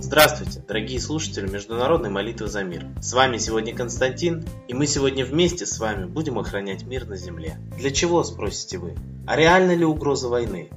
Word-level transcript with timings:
Здравствуйте, 0.00 0.60
дорогие 0.66 0.98
слушатели 0.98 1.48
Международной 1.48 2.10
молитвы 2.10 2.48
за 2.48 2.64
мир. 2.64 2.84
С 3.00 3.12
вами 3.12 3.36
сегодня 3.36 3.72
Константин, 3.72 4.44
и 4.66 4.74
мы 4.74 4.88
сегодня 4.88 5.24
вместе 5.24 5.66
с 5.66 5.78
вами 5.78 6.06
будем 6.06 6.36
охранять 6.38 6.82
мир 6.82 7.06
на 7.06 7.16
Земле. 7.16 7.58
Для 7.78 7.92
чего, 7.92 8.24
спросите 8.24 8.78
вы? 8.78 8.96
А 9.28 9.36
реально 9.36 9.76
ли 9.76 9.84
угроза 9.84 10.28
войны? 10.28 10.68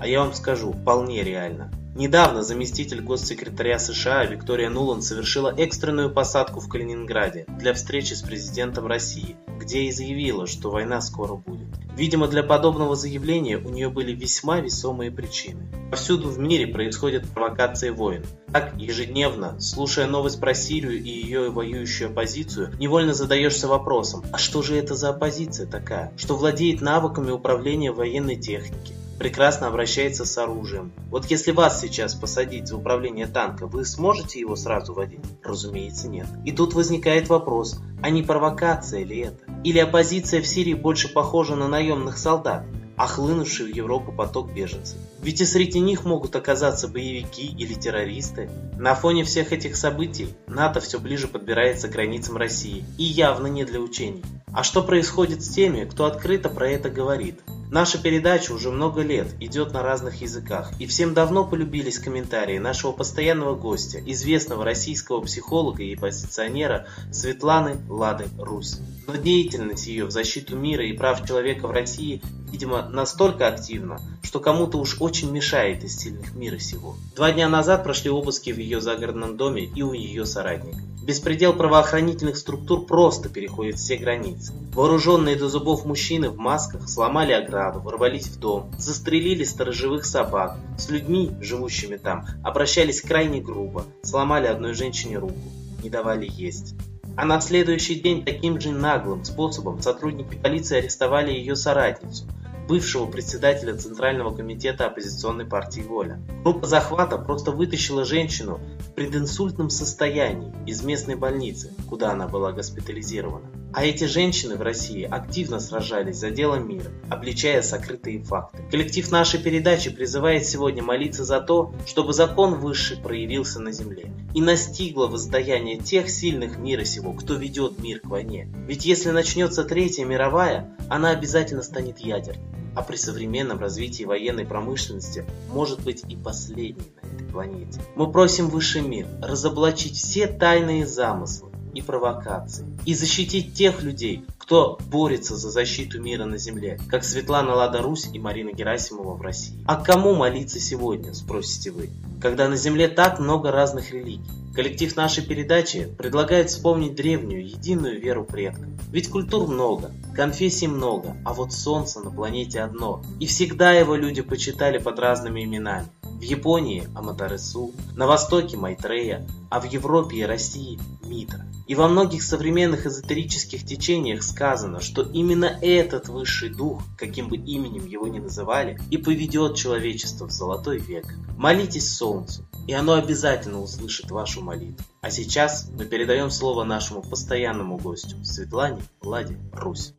А 0.00 0.06
я 0.06 0.20
вам 0.20 0.32
скажу, 0.34 0.72
вполне 0.72 1.24
реально. 1.24 1.72
Недавно 1.98 2.44
заместитель 2.44 3.00
госсекретаря 3.00 3.80
США 3.80 4.24
Виктория 4.24 4.70
Нуланд 4.70 5.02
совершила 5.02 5.52
экстренную 5.58 6.14
посадку 6.14 6.60
в 6.60 6.68
Калининграде 6.68 7.44
для 7.48 7.74
встречи 7.74 8.14
с 8.14 8.22
президентом 8.22 8.86
России, 8.86 9.34
где 9.58 9.80
и 9.80 9.90
заявила, 9.90 10.46
что 10.46 10.70
война 10.70 11.00
скоро 11.00 11.34
будет. 11.34 11.66
Видимо, 11.96 12.28
для 12.28 12.44
подобного 12.44 12.94
заявления 12.94 13.58
у 13.58 13.70
нее 13.70 13.88
были 13.88 14.12
весьма 14.12 14.60
весомые 14.60 15.10
причины. 15.10 15.66
Повсюду 15.90 16.28
в 16.28 16.38
мире 16.38 16.68
происходят 16.68 17.28
провокации 17.28 17.90
войн. 17.90 18.24
Так, 18.52 18.76
ежедневно, 18.76 19.58
слушая 19.58 20.06
новость 20.06 20.38
про 20.38 20.54
Сирию 20.54 21.02
и 21.02 21.08
ее 21.08 21.50
воюющую 21.50 22.10
оппозицию, 22.10 22.76
невольно 22.78 23.12
задаешься 23.12 23.66
вопросом, 23.66 24.22
а 24.30 24.38
что 24.38 24.62
же 24.62 24.76
это 24.76 24.94
за 24.94 25.08
оппозиция 25.08 25.66
такая, 25.66 26.12
что 26.16 26.36
владеет 26.36 26.80
навыками 26.80 27.32
управления 27.32 27.90
военной 27.90 28.36
техники, 28.36 28.94
прекрасно 29.18 29.66
обращается 29.66 30.24
с 30.24 30.38
оружием. 30.38 30.92
Вот 31.10 31.26
если 31.26 31.50
вас 31.50 31.80
сейчас 31.80 32.14
посадить 32.14 32.68
за 32.68 32.76
управление 32.76 33.26
танка, 33.26 33.66
вы 33.66 33.84
сможете 33.84 34.40
его 34.40 34.56
сразу 34.56 34.94
водить? 34.94 35.24
Разумеется, 35.42 36.08
нет. 36.08 36.26
И 36.44 36.52
тут 36.52 36.74
возникает 36.74 37.28
вопрос, 37.28 37.80
а 38.02 38.10
не 38.10 38.22
провокация 38.22 39.04
ли 39.04 39.18
это? 39.18 39.38
Или 39.64 39.78
оппозиция 39.78 40.40
в 40.40 40.46
Сирии 40.46 40.74
больше 40.74 41.12
похожа 41.12 41.56
на 41.56 41.68
наемных 41.68 42.16
солдат, 42.16 42.64
охлынувший 42.96 43.72
в 43.72 43.74
Европу 43.74 44.12
поток 44.12 44.52
беженцев? 44.52 44.98
Ведь 45.20 45.40
и 45.40 45.44
среди 45.44 45.80
них 45.80 46.04
могут 46.04 46.36
оказаться 46.36 46.86
боевики 46.86 47.46
или 47.46 47.74
террористы. 47.74 48.48
На 48.78 48.94
фоне 48.94 49.24
всех 49.24 49.52
этих 49.52 49.76
событий 49.76 50.28
НАТО 50.46 50.80
все 50.80 51.00
ближе 51.00 51.26
подбирается 51.26 51.88
к 51.88 51.92
границам 51.92 52.36
России, 52.36 52.84
и 52.96 53.02
явно 53.02 53.48
не 53.48 53.64
для 53.64 53.80
учений. 53.80 54.22
А 54.52 54.62
что 54.62 54.82
происходит 54.82 55.42
с 55.42 55.48
теми, 55.48 55.84
кто 55.84 56.06
открыто 56.06 56.48
про 56.48 56.68
это 56.68 56.88
говорит? 56.88 57.40
Наша 57.70 58.02
передача 58.02 58.52
уже 58.52 58.70
много 58.70 59.02
лет 59.02 59.34
идет 59.40 59.74
на 59.74 59.82
разных 59.82 60.22
языках, 60.22 60.72
и 60.78 60.86
всем 60.86 61.12
давно 61.12 61.44
полюбились 61.44 61.98
комментарии 61.98 62.56
нашего 62.56 62.92
постоянного 62.92 63.54
гостя, 63.54 64.00
известного 64.06 64.64
российского 64.64 65.20
психолога 65.20 65.82
и 65.82 65.94
оппозиционера 65.94 66.86
Светланы 67.12 67.76
Лады 67.90 68.24
Русь. 68.38 68.78
Но 69.06 69.16
деятельность 69.16 69.86
ее 69.86 70.06
в 70.06 70.10
защиту 70.10 70.56
мира 70.56 70.82
и 70.82 70.96
прав 70.96 71.26
человека 71.28 71.68
в 71.68 71.70
России, 71.70 72.22
видимо, 72.50 72.88
настолько 72.88 73.46
активна, 73.48 74.00
что 74.22 74.40
кому-то 74.40 74.78
уж 74.78 74.96
очень 75.00 75.30
мешает 75.30 75.84
из 75.84 75.96
сильных 75.96 76.34
мира 76.34 76.58
сего. 76.58 76.96
Два 77.14 77.32
дня 77.32 77.48
назад 77.48 77.84
прошли 77.84 78.10
обыски 78.10 78.50
в 78.50 78.58
ее 78.58 78.80
загородном 78.80 79.36
доме 79.36 79.64
и 79.64 79.82
у 79.82 79.92
ее 79.92 80.26
соратников. 80.26 80.80
Беспредел 81.02 81.54
правоохранительных 81.54 82.36
структур 82.36 82.84
просто 82.84 83.30
переходит 83.30 83.78
все 83.78 83.96
границы. 83.96 84.52
Вооруженные 84.74 85.36
до 85.36 85.48
зубов 85.48 85.86
мужчины 85.86 86.28
в 86.28 86.36
масках 86.36 86.86
сломали 86.86 87.32
ограду, 87.32 87.80
ворвались 87.80 88.26
в 88.26 88.38
дом, 88.38 88.70
застрелили 88.78 89.44
сторожевых 89.44 90.04
собак. 90.04 90.58
С 90.76 90.90
людьми, 90.90 91.30
живущими 91.40 91.96
там, 91.96 92.26
обращались 92.44 93.00
крайне 93.00 93.40
грубо, 93.40 93.86
сломали 94.02 94.48
одной 94.48 94.74
женщине 94.74 95.16
руку, 95.16 95.34
не 95.82 95.88
давали 95.88 96.28
есть. 96.30 96.74
А 97.18 97.24
на 97.24 97.40
следующий 97.40 97.96
день 97.96 98.24
таким 98.24 98.60
же 98.60 98.70
наглым 98.70 99.24
способом 99.24 99.82
сотрудники 99.82 100.36
полиции 100.36 100.78
арестовали 100.78 101.32
ее 101.32 101.56
соратницу, 101.56 102.26
бывшего 102.68 103.06
председателя 103.06 103.74
Центрального 103.74 104.32
комитета 104.36 104.86
оппозиционной 104.86 105.44
партии 105.44 105.80
«Воля». 105.80 106.22
Группа 106.44 106.68
захвата 106.68 107.18
просто 107.18 107.50
вытащила 107.50 108.04
женщину 108.04 108.60
в 108.78 108.94
прединсультном 108.94 109.68
состоянии 109.68 110.54
из 110.64 110.84
местной 110.84 111.16
больницы, 111.16 111.74
куда 111.88 112.12
она 112.12 112.28
была 112.28 112.52
госпитализирована. 112.52 113.50
А 113.72 113.84
эти 113.84 114.04
женщины 114.04 114.56
в 114.56 114.62
России 114.62 115.04
активно 115.04 115.60
сражались 115.60 116.16
за 116.16 116.30
дело 116.30 116.56
мира, 116.56 116.90
обличая 117.10 117.62
сокрытые 117.62 118.22
факты. 118.22 118.62
Коллектив 118.70 119.10
нашей 119.10 119.40
передачи 119.40 119.90
призывает 119.90 120.46
сегодня 120.46 120.82
молиться 120.82 121.24
за 121.24 121.40
то, 121.40 121.74
чтобы 121.86 122.12
закон 122.12 122.54
высший 122.54 122.96
проявился 122.96 123.60
на 123.60 123.72
земле 123.72 124.12
и 124.34 124.40
настигло 124.40 125.06
воздаяние 125.06 125.78
тех 125.78 126.10
сильных 126.10 126.58
мира 126.58 126.84
сего, 126.84 127.12
кто 127.12 127.34
ведет 127.34 127.78
мир 127.78 128.00
к 128.00 128.06
войне. 128.06 128.48
Ведь 128.66 128.86
если 128.86 129.10
начнется 129.10 129.64
Третья 129.64 130.04
мировая, 130.04 130.74
она 130.88 131.10
обязательно 131.10 131.62
станет 131.62 131.98
ядерной 131.98 132.42
а 132.74 132.82
при 132.82 132.94
современном 132.94 133.58
развитии 133.58 134.04
военной 134.04 134.46
промышленности 134.46 135.24
может 135.50 135.82
быть 135.82 136.04
и 136.08 136.14
последней 136.14 136.92
на 137.02 137.08
этой 137.08 137.26
планете. 137.26 137.80
Мы 137.96 138.12
просим 138.12 138.48
Высший 138.50 138.82
мир 138.82 139.08
разоблачить 139.20 139.96
все 139.96 140.28
тайные 140.28 140.86
замыслы 140.86 141.47
и 141.78 141.82
провокации 141.82 142.66
и 142.84 142.94
защитить 142.94 143.54
тех 143.54 143.82
людей, 143.82 144.24
кто 144.38 144.78
борется 144.90 145.36
за 145.36 145.50
защиту 145.50 146.00
мира 146.00 146.24
на 146.24 146.38
земле, 146.38 146.78
как 146.88 147.04
Светлана 147.04 147.54
Лада 147.54 147.82
Русь 147.82 148.08
и 148.12 148.18
Марина 148.18 148.50
Герасимова 148.50 149.14
в 149.14 149.22
России. 149.22 149.62
А 149.66 149.76
кому 149.76 150.14
молиться 150.14 150.58
сегодня, 150.58 151.14
спросите 151.14 151.70
вы, 151.70 151.90
когда 152.20 152.48
на 152.48 152.56
земле 152.56 152.88
так 152.88 153.20
много 153.20 153.52
разных 153.52 153.92
религий? 153.92 154.24
Коллектив 154.54 154.96
нашей 154.96 155.24
передачи 155.24 155.88
предлагает 155.96 156.50
вспомнить 156.50 156.96
древнюю, 156.96 157.46
единую 157.46 158.00
веру 158.00 158.24
предков. 158.24 158.66
Ведь 158.90 159.08
культур 159.08 159.46
много, 159.46 159.92
конфессий 160.16 160.66
много, 160.66 161.16
а 161.24 161.32
вот 161.32 161.52
солнце 161.52 162.00
на 162.00 162.10
планете 162.10 162.62
одно. 162.62 163.04
И 163.20 163.26
всегда 163.26 163.72
его 163.72 163.94
люди 163.94 164.22
почитали 164.22 164.78
под 164.78 164.98
разными 164.98 165.44
именами. 165.44 165.86
В 166.18 166.22
Японии– 166.22 166.88
Аматаресу, 166.96 167.72
на 167.94 168.08
Востоке– 168.08 168.56
Майтрея, 168.58 169.24
а 169.50 169.60
в 169.60 169.64
Европе 169.64 170.16
и 170.16 170.22
России– 170.24 170.76
Митра. 171.04 171.46
И 171.68 171.76
во 171.76 171.86
многих 171.86 172.24
современных 172.24 172.86
эзотерических 172.86 173.64
течениях 173.64 174.24
сказано, 174.24 174.80
что 174.80 175.02
именно 175.02 175.44
этот 175.44 176.08
высший 176.08 176.48
дух, 176.48 176.82
каким 176.96 177.28
бы 177.28 177.36
именем 177.36 177.86
его 177.86 178.08
ни 178.08 178.18
называли, 178.18 178.80
и 178.90 178.96
поведет 178.96 179.54
человечество 179.54 180.26
в 180.26 180.32
золотой 180.32 180.78
век. 180.78 181.06
Молитесь 181.36 181.94
солнцу, 181.94 182.44
и 182.66 182.72
оно 182.72 182.94
обязательно 182.94 183.60
услышит 183.60 184.10
вашу 184.10 184.42
молитву. 184.42 184.84
А 185.00 185.10
сейчас 185.10 185.70
мы 185.72 185.84
передаем 185.84 186.30
слово 186.30 186.64
нашему 186.64 187.02
постоянному 187.02 187.76
гостю, 187.76 188.16
Светлане 188.24 188.82
Владе 189.00 189.38
Русь. 189.52 189.94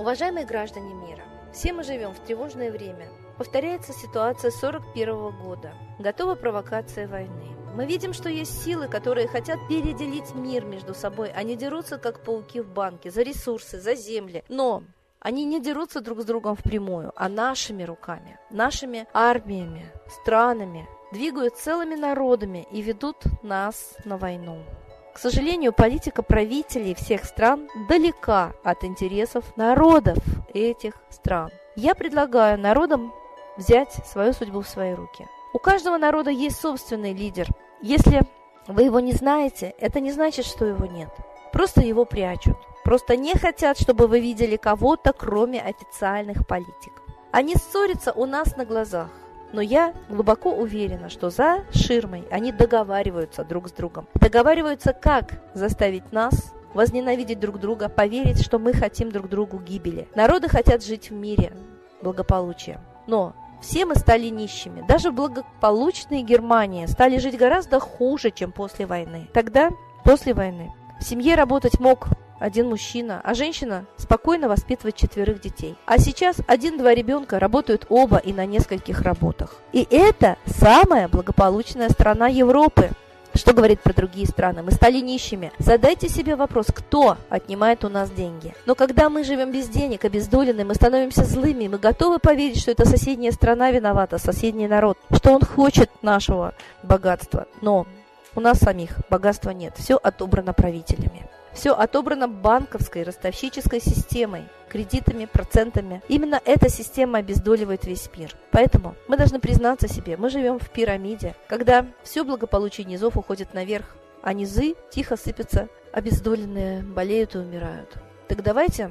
Уважаемые 0.00 0.46
граждане 0.46 0.94
мира, 0.94 1.22
все 1.52 1.74
мы 1.74 1.84
живем 1.84 2.14
в 2.14 2.20
тревожное 2.20 2.70
время. 2.70 3.10
Повторяется 3.36 3.92
ситуация 3.92 4.50
41 4.50 5.30
года. 5.42 5.74
Готова 5.98 6.36
провокация 6.36 7.06
войны. 7.06 7.54
Мы 7.74 7.84
видим, 7.84 8.14
что 8.14 8.30
есть 8.30 8.62
силы, 8.64 8.88
которые 8.88 9.28
хотят 9.28 9.58
переделить 9.68 10.34
мир 10.34 10.64
между 10.64 10.94
собой. 10.94 11.30
Они 11.30 11.54
дерутся, 11.54 11.98
как 11.98 12.24
пауки 12.24 12.62
в 12.62 12.68
банке, 12.72 13.10
за 13.10 13.20
ресурсы, 13.20 13.78
за 13.78 13.94
земли. 13.94 14.42
Но 14.48 14.84
они 15.18 15.44
не 15.44 15.60
дерутся 15.60 16.00
друг 16.00 16.22
с 16.22 16.24
другом 16.24 16.56
впрямую, 16.56 17.12
а 17.14 17.28
нашими 17.28 17.82
руками, 17.82 18.38
нашими 18.48 19.06
армиями, 19.12 19.84
странами, 20.22 20.88
двигают 21.12 21.58
целыми 21.58 21.94
народами 21.94 22.66
и 22.72 22.80
ведут 22.80 23.16
нас 23.42 23.96
на 24.06 24.16
войну. 24.16 24.64
К 25.12 25.18
сожалению, 25.18 25.72
политика 25.72 26.22
правителей 26.22 26.94
всех 26.94 27.24
стран 27.24 27.68
далека 27.88 28.52
от 28.62 28.84
интересов 28.84 29.44
народов 29.56 30.18
этих 30.54 30.94
стран. 31.10 31.50
Я 31.76 31.94
предлагаю 31.94 32.58
народам 32.58 33.12
взять 33.56 33.92
свою 34.06 34.32
судьбу 34.32 34.60
в 34.60 34.68
свои 34.68 34.94
руки. 34.94 35.26
У 35.52 35.58
каждого 35.58 35.98
народа 35.98 36.30
есть 36.30 36.60
собственный 36.60 37.12
лидер. 37.12 37.48
Если 37.82 38.22
вы 38.68 38.84
его 38.84 39.00
не 39.00 39.12
знаете, 39.12 39.74
это 39.78 40.00
не 40.00 40.12
значит, 40.12 40.46
что 40.46 40.64
его 40.64 40.86
нет. 40.86 41.10
Просто 41.52 41.80
его 41.80 42.04
прячут. 42.04 42.56
Просто 42.84 43.16
не 43.16 43.34
хотят, 43.34 43.78
чтобы 43.78 44.06
вы 44.06 44.20
видели 44.20 44.56
кого-то, 44.56 45.12
кроме 45.12 45.60
официальных 45.60 46.46
политиков. 46.46 47.02
Они 47.32 47.54
ссорятся 47.56 48.12
у 48.12 48.26
нас 48.26 48.56
на 48.56 48.64
глазах. 48.64 49.10
Но 49.52 49.60
я 49.60 49.94
глубоко 50.08 50.52
уверена, 50.52 51.08
что 51.08 51.30
за 51.30 51.64
ширмой 51.72 52.24
они 52.30 52.52
договариваются 52.52 53.44
друг 53.44 53.68
с 53.68 53.72
другом. 53.72 54.06
Договариваются, 54.14 54.92
как 54.92 55.40
заставить 55.54 56.12
нас 56.12 56.52
возненавидеть 56.74 57.40
друг 57.40 57.58
друга, 57.58 57.88
поверить, 57.88 58.44
что 58.44 58.58
мы 58.58 58.72
хотим 58.72 59.10
друг 59.10 59.28
другу 59.28 59.58
гибели. 59.58 60.08
Народы 60.14 60.48
хотят 60.48 60.84
жить 60.84 61.10
в 61.10 61.14
мире, 61.14 61.52
благополучия. 62.00 62.80
Но 63.06 63.34
все 63.60 63.84
мы 63.84 63.96
стали 63.96 64.28
нищими. 64.28 64.84
Даже 64.86 65.10
благополучные 65.10 66.22
Германия 66.22 66.86
стали 66.88 67.18
жить 67.18 67.36
гораздо 67.36 67.80
хуже, 67.80 68.30
чем 68.30 68.52
после 68.52 68.86
войны. 68.86 69.28
Тогда, 69.32 69.70
после 70.04 70.32
войны, 70.32 70.72
в 71.00 71.04
семье 71.04 71.34
работать 71.34 71.80
мог 71.80 72.08
один 72.40 72.68
мужчина, 72.68 73.20
а 73.22 73.34
женщина 73.34 73.84
спокойно 73.96 74.48
воспитывает 74.48 74.96
четверых 74.96 75.40
детей. 75.40 75.76
А 75.86 75.98
сейчас 75.98 76.38
один-два 76.48 76.94
ребенка 76.94 77.38
работают 77.38 77.86
оба 77.88 78.16
и 78.16 78.32
на 78.32 78.46
нескольких 78.46 79.02
работах. 79.02 79.56
И 79.72 79.86
это 79.88 80.36
самая 80.46 81.06
благополучная 81.06 81.90
страна 81.90 82.26
Европы. 82.26 82.90
Что 83.32 83.52
говорит 83.52 83.80
про 83.80 83.92
другие 83.92 84.26
страны? 84.26 84.62
Мы 84.62 84.72
стали 84.72 84.98
нищими. 84.98 85.52
Задайте 85.58 86.08
себе 86.08 86.34
вопрос, 86.34 86.66
кто 86.74 87.16
отнимает 87.28 87.84
у 87.84 87.88
нас 87.88 88.10
деньги. 88.10 88.54
Но 88.66 88.74
когда 88.74 89.08
мы 89.08 89.22
живем 89.22 89.52
без 89.52 89.68
денег, 89.68 90.04
обездолены, 90.04 90.64
мы 90.64 90.74
становимся 90.74 91.24
злыми, 91.24 91.68
мы 91.68 91.78
готовы 91.78 92.18
поверить, 92.18 92.60
что 92.60 92.72
это 92.72 92.84
соседняя 92.86 93.30
страна 93.30 93.70
виновата, 93.70 94.18
соседний 94.18 94.66
народ, 94.66 94.98
что 95.14 95.32
он 95.32 95.42
хочет 95.42 95.90
нашего 96.02 96.54
богатства. 96.82 97.46
Но 97.60 97.86
у 98.34 98.40
нас 98.40 98.58
самих 98.58 98.98
богатства 99.08 99.50
нет, 99.50 99.74
все 99.76 99.96
отобрано 99.96 100.52
правителями. 100.52 101.28
Все 101.52 101.72
отобрано 101.72 102.28
банковской, 102.28 103.02
ростовщической 103.02 103.80
системой, 103.80 104.44
кредитами, 104.68 105.26
процентами. 105.26 106.02
Именно 106.08 106.40
эта 106.44 106.68
система 106.68 107.18
обездоливает 107.18 107.84
весь 107.84 108.08
мир. 108.16 108.34
Поэтому 108.50 108.94
мы 109.08 109.16
должны 109.16 109.40
признаться 109.40 109.88
себе, 109.88 110.16
мы 110.16 110.30
живем 110.30 110.58
в 110.58 110.70
пирамиде, 110.70 111.34
когда 111.48 111.86
все 112.02 112.24
благополучие 112.24 112.84
низов 112.84 113.16
уходит 113.16 113.52
наверх, 113.52 113.96
а 114.22 114.32
низы 114.32 114.74
тихо 114.90 115.16
сыпятся, 115.16 115.68
обездоленные 115.92 116.82
болеют 116.82 117.34
и 117.34 117.38
умирают. 117.38 117.96
Так 118.28 118.42
давайте 118.42 118.90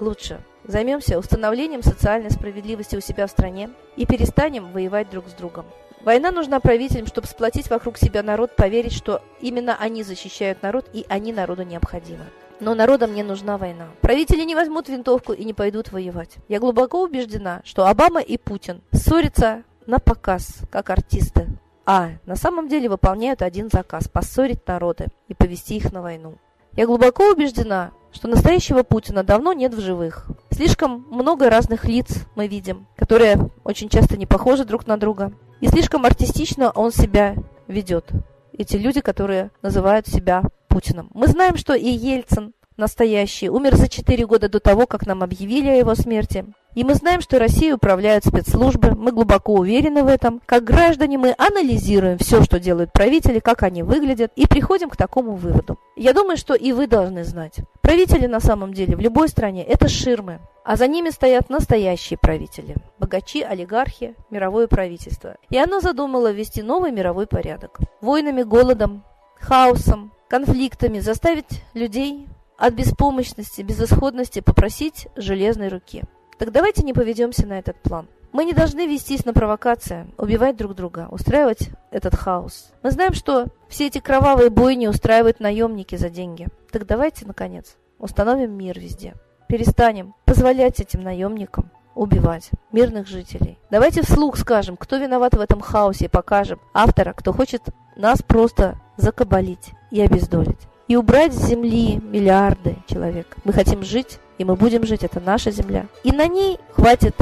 лучше 0.00 0.40
займемся 0.64 1.18
установлением 1.18 1.82
социальной 1.82 2.30
справедливости 2.30 2.96
у 2.96 3.00
себя 3.00 3.26
в 3.26 3.30
стране 3.30 3.70
и 3.96 4.06
перестанем 4.06 4.72
воевать 4.72 5.10
друг 5.10 5.28
с 5.28 5.32
другом. 5.32 5.66
Война 6.04 6.32
нужна 6.32 6.58
правителям, 6.58 7.06
чтобы 7.06 7.28
сплотить 7.28 7.70
вокруг 7.70 7.96
себя 7.96 8.24
народ, 8.24 8.56
поверить, 8.56 8.92
что 8.92 9.22
именно 9.40 9.76
они 9.78 10.02
защищают 10.02 10.60
народ 10.62 10.86
и 10.92 11.06
они 11.08 11.32
народу 11.32 11.62
необходимы. 11.62 12.24
Но 12.58 12.74
народам 12.74 13.14
не 13.14 13.22
нужна 13.22 13.56
война. 13.56 13.88
Правители 14.00 14.42
не 14.42 14.56
возьмут 14.56 14.88
винтовку 14.88 15.32
и 15.32 15.44
не 15.44 15.54
пойдут 15.54 15.92
воевать. 15.92 16.36
Я 16.48 16.58
глубоко 16.58 17.02
убеждена, 17.02 17.60
что 17.64 17.86
Обама 17.86 18.20
и 18.20 18.36
Путин 18.36 18.82
ссорятся 18.90 19.62
на 19.86 20.00
показ, 20.00 20.60
как 20.70 20.90
артисты. 20.90 21.46
А 21.86 22.10
на 22.26 22.34
самом 22.34 22.68
деле 22.68 22.88
выполняют 22.88 23.42
один 23.42 23.68
заказ– 23.70 24.08
поссорить 24.12 24.66
народы 24.66 25.06
и 25.28 25.34
повести 25.34 25.76
их 25.76 25.92
на 25.92 26.02
войну. 26.02 26.38
Я 26.72 26.86
глубоко 26.86 27.30
убеждена, 27.30 27.90
что 28.12 28.28
настоящего 28.28 28.82
Путина 28.82 29.22
давно 29.22 29.52
нет 29.52 29.74
в 29.74 29.80
живых. 29.80 30.26
Слишком 30.50 31.06
много 31.10 31.50
разных 31.50 31.84
лиц 31.84 32.26
мы 32.34 32.48
видим, 32.48 32.86
которые 32.96 33.50
очень 33.64 33.88
часто 33.88 34.16
не 34.16 34.26
похожи 34.26 34.64
друг 34.64 34.86
на 34.86 34.96
друга. 34.96 35.32
И 35.62 35.68
слишком 35.68 36.04
артистично 36.04 36.72
он 36.72 36.90
себя 36.90 37.36
ведет. 37.68 38.10
Эти 38.52 38.76
люди, 38.76 39.00
которые 39.00 39.52
называют 39.62 40.08
себя 40.08 40.42
Путиным. 40.66 41.08
Мы 41.14 41.28
знаем, 41.28 41.56
что 41.56 41.74
и 41.74 41.88
Ельцин 41.88 42.52
настоящий 42.76 43.48
умер 43.48 43.76
за 43.76 43.88
4 43.88 44.26
года 44.26 44.48
до 44.48 44.58
того, 44.58 44.88
как 44.88 45.06
нам 45.06 45.22
объявили 45.22 45.68
о 45.68 45.76
его 45.76 45.94
смерти. 45.94 46.46
И 46.74 46.82
мы 46.82 46.94
знаем, 46.94 47.20
что 47.20 47.38
Россией 47.38 47.74
управляют 47.74 48.24
спецслужбы, 48.24 48.96
мы 48.96 49.12
глубоко 49.12 49.54
уверены 49.54 50.02
в 50.02 50.08
этом. 50.08 50.42
Как 50.46 50.64
граждане 50.64 51.16
мы 51.16 51.32
анализируем 51.38 52.18
все, 52.18 52.42
что 52.42 52.58
делают 52.58 52.92
правители, 52.92 53.38
как 53.38 53.62
они 53.62 53.84
выглядят, 53.84 54.32
и 54.34 54.48
приходим 54.48 54.90
к 54.90 54.96
такому 54.96 55.36
выводу. 55.36 55.78
Я 55.94 56.12
думаю, 56.12 56.38
что 56.38 56.54
и 56.54 56.72
вы 56.72 56.88
должны 56.88 57.22
знать. 57.22 57.60
Правители 57.82 58.26
на 58.26 58.40
самом 58.40 58.74
деле 58.74 58.96
в 58.96 59.00
любой 59.00 59.28
стране– 59.28 59.62
это 59.68 59.86
ширмы, 59.86 60.40
а 60.64 60.76
за 60.76 60.86
ними 60.86 61.10
стоят 61.10 61.50
настоящие 61.50 62.18
правители– 62.18 62.76
богачи, 62.98 63.42
олигархи, 63.42 64.14
мировое 64.30 64.66
правительство. 64.66 65.36
И 65.50 65.58
оно 65.58 65.80
задумало 65.80 66.30
ввести 66.30 66.62
новый 66.62 66.92
мировой 66.92 67.26
порядок. 67.26 67.80
Войнами, 68.00 68.42
голодом, 68.42 69.04
хаосом, 69.40 70.12
конфликтами 70.28 71.00
заставить 71.00 71.62
людей 71.74 72.28
от 72.56 72.74
беспомощности, 72.74 73.62
безысходности 73.62 74.40
попросить 74.40 75.08
железной 75.16 75.68
руки. 75.68 76.04
Так 76.38 76.52
давайте 76.52 76.82
не 76.84 76.92
поведемся 76.92 77.46
на 77.46 77.58
этот 77.58 77.76
план. 77.82 78.08
Мы 78.32 78.46
не 78.46 78.54
должны 78.54 78.86
вестись 78.86 79.26
на 79.26 79.34
провокации, 79.34 80.06
убивать 80.16 80.56
друг 80.56 80.74
друга, 80.74 81.06
устраивать 81.10 81.68
этот 81.90 82.14
хаос. 82.14 82.72
Мы 82.82 82.90
знаем, 82.90 83.12
что 83.12 83.48
все 83.68 83.88
эти 83.88 83.98
кровавые 83.98 84.48
бойни 84.48 84.86
устраивают 84.86 85.38
наемники 85.38 85.96
за 85.96 86.08
деньги. 86.08 86.48
Так 86.70 86.86
давайте, 86.86 87.26
наконец, 87.26 87.76
установим 87.98 88.52
мир 88.52 88.80
везде. 88.80 89.14
Перестанем 89.52 90.14
позволять 90.24 90.80
этим 90.80 91.02
наемникам 91.02 91.70
убивать 91.94 92.48
мирных 92.72 93.06
жителей. 93.06 93.58
Давайте 93.70 94.00
вслух 94.00 94.38
скажем, 94.38 94.78
кто 94.78 94.96
виноват 94.96 95.34
в 95.34 95.40
этом 95.40 95.60
хаосе, 95.60 96.06
и 96.06 96.08
покажем 96.08 96.58
автора, 96.72 97.12
кто 97.12 97.34
хочет 97.34 97.60
нас 97.94 98.22
просто 98.22 98.78
закабалить 98.96 99.72
и 99.90 100.00
обездолить. 100.00 100.56
И 100.88 100.96
убрать 100.96 101.34
с 101.34 101.48
земли 101.48 102.00
миллиарды 102.02 102.78
человек. 102.86 103.36
Мы 103.44 103.52
хотим 103.52 103.82
жить 103.82 104.20
и 104.38 104.44
мы 104.46 104.56
будем 104.56 104.86
жить, 104.86 105.04
это 105.04 105.20
наша 105.20 105.50
земля. 105.50 105.84
И 106.02 106.12
на 106.12 106.28
ней 106.28 106.58
хватит 106.70 107.14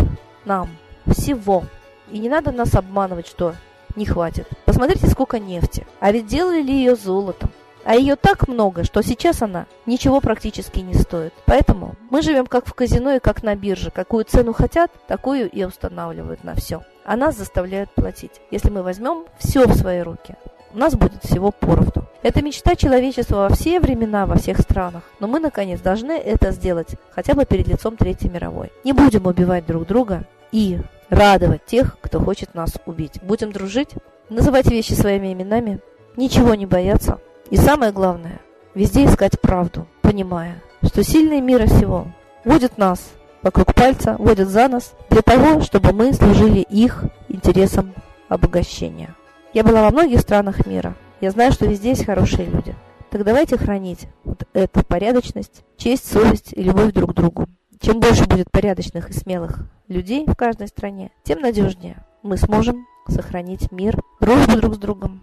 нам 0.45 0.69
всего. 1.09 1.65
И 2.13 2.21
не 2.21 2.29
надо 2.29 2.53
нас 2.53 2.77
обманывать, 2.77 3.27
что 3.27 3.57
не 3.97 4.07
хватит. 4.07 4.47
Посмотрите, 4.67 5.09
сколько 5.09 5.41
нефти. 5.41 5.85
А 5.99 6.13
ведь 6.13 6.29
делали 6.29 6.63
ли 6.63 6.75
ее 6.75 6.95
золотом? 6.95 7.51
А 7.85 7.95
ее 7.95 8.17
так 8.17 8.49
много, 8.49 8.85
что 8.85 9.03
сейчас 9.03 9.43
она 9.43 9.67
ничего 9.87 10.21
практически 10.21 10.81
не 10.81 10.95
стоит. 10.95 11.33
Поэтому 11.47 11.95
мы 12.11 12.23
живем 12.23 12.47
как 12.47 12.67
в 12.67 12.75
казино 12.75 13.15
и 13.15 13.21
как 13.21 13.43
на 13.43 13.55
бирже. 13.57 13.91
Какую 13.91 14.25
цену 14.25 14.53
хотят, 14.53 14.91
такую 15.07 15.51
и 15.51 15.65
устанавливают 15.65 16.45
на 16.45 16.55
все. 16.55 16.83
А 17.05 17.17
нас 17.17 17.37
заставляют 17.37 17.91
платить. 17.95 18.41
Если 18.51 18.71
мы 18.71 18.83
возьмем 18.83 19.25
все 19.39 19.67
в 19.67 19.75
свои 19.75 20.01
руки, 20.01 20.37
у 20.73 20.79
нас 20.79 20.95
будет 20.95 21.25
всего 21.25 21.51
поровну. 21.51 22.07
Это 22.23 22.43
мечта 22.43 22.77
человечества 22.77 23.37
во 23.37 23.49
все 23.49 23.81
времена, 23.81 24.27
во 24.27 24.37
всех 24.37 24.61
странах. 24.61 25.03
Но 25.19 25.27
мы, 25.27 25.41
наконец, 25.41 25.81
должны 25.81 26.13
это 26.13 26.53
сделать, 26.53 26.97
хотя 27.11 27.35
бы 27.35 27.45
перед 27.45 27.67
лицом 27.67 27.97
Третьей 27.97 28.31
мировой. 28.31 28.71
Не 28.85 28.93
будем 28.93 29.27
убивать 29.27 29.67
друг 29.67 29.87
друга 29.87 30.25
и 30.53 30.79
радовать 31.09 31.65
тех, 31.65 31.97
кто 32.01 32.21
хочет 32.21 32.55
нас 32.55 32.75
убить. 32.87 33.21
Будем 33.23 33.53
дружить, 33.53 33.91
называть 34.29 34.67
вещи 34.67 34.93
своими 34.93 35.33
именами, 35.33 35.81
ничего 36.17 36.55
не 36.55 36.67
бояться. 36.67 37.10
И 37.51 37.57
самое 37.57 37.91
главное, 37.91 38.41
везде 38.75 39.05
искать 39.05 39.41
правду, 39.41 39.89
понимая, 40.03 40.63
что 40.85 41.03
сильные 41.03 41.41
мира 41.41 41.67
всего 41.67 42.07
водят 42.45 42.79
нас 42.79 43.11
вокруг 43.43 43.75
пальца, 43.75 44.15
водят 44.19 44.49
за 44.49 44.69
нас 44.69 44.95
для 45.11 45.23
того, 45.23 45.61
чтобы 45.61 45.93
мы 45.93 46.13
служили 46.13 46.61
их 46.61 47.05
интересам 47.29 47.93
обогащения. 48.29 49.17
Я 49.53 49.65
была 49.65 49.83
во 49.83 49.91
многих 49.91 50.21
странах 50.21 50.65
мира. 50.65 50.95
Я 51.21 51.33
знаю, 51.33 51.51
что 51.51 51.67
везде 51.67 51.91
есть 51.91 52.07
хорошие 52.07 52.47
люди. 52.47 52.77
Так 53.11 53.25
давайте 53.25 53.59
хранить 53.59 54.07
вот 54.23 54.45
эту 54.53 54.85
порядочность, 54.85 55.65
честь, 55.77 56.07
совесть 56.07 56.53
и 56.53 56.63
любовь 56.63 56.93
друг 56.93 57.11
к 57.11 57.15
другу. 57.15 57.49
Чем 57.81 57.99
больше 57.99 58.27
будет 58.27 58.49
порядочных 58.53 59.11
и 59.11 59.13
смелых 59.13 59.67
людей 59.89 60.25
в 60.25 60.37
каждой 60.37 60.69
стране, 60.69 61.11
тем 61.25 61.41
надежнее 61.41 62.05
мы 62.23 62.37
сможем 62.37 62.87
сохранить 63.09 63.73
мир, 63.73 64.01
дружбу 64.21 64.57
друг 64.57 64.75
с 64.77 64.79
другом 64.79 65.23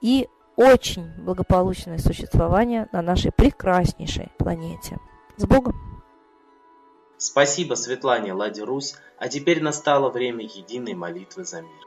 и 0.00 0.26
очень 0.58 1.08
благополучное 1.18 1.98
существование 1.98 2.88
на 2.90 3.00
нашей 3.00 3.30
прекраснейшей 3.30 4.32
планете. 4.38 4.98
С 5.36 5.46
Богом! 5.46 5.76
Спасибо 7.16 7.74
Светлане 7.74 8.32
Ладе 8.32 8.64
Русь, 8.64 8.96
а 9.18 9.28
теперь 9.28 9.62
настало 9.62 10.10
время 10.10 10.44
единой 10.44 10.94
молитвы 10.94 11.44
за 11.44 11.62
мир. 11.62 11.86